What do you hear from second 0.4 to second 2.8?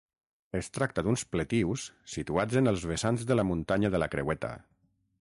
Es tracta d'uns pletius situats en